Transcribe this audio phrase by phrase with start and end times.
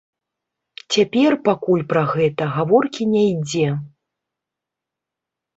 [0.95, 3.67] Цяпер пакуль пра гэта гаворкі не ідзе.